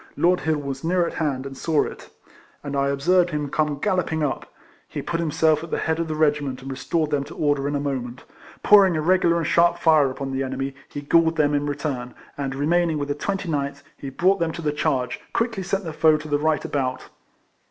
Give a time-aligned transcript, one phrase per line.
[0.17, 2.09] Lord Hill was near at hand, and saw it,
[2.63, 4.51] and I observed him come galloping up.
[4.87, 7.75] He put himself at the head of the regiment, and restored them to order in
[7.75, 8.23] a moment.
[8.63, 12.15] Pouring a regular and sharp fire upon the enemy, he galled them in re turn;
[12.35, 15.93] and, remaining with the 29th till he brought them to the charge, quickly sent the
[15.93, 17.09] foe to the right about.